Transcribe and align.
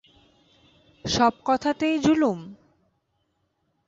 সব 1.05 1.33
কথাতেই 1.45 1.95
জুলুম? 1.99 2.39